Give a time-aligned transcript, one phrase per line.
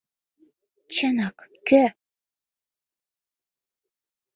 [0.93, 1.83] Чынак, кӧ?